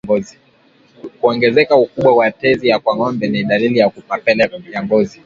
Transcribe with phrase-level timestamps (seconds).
[1.19, 5.19] Kuongezeka ukubwa wa tezi kwa ngombe ni dalili ya mapele ya ngozi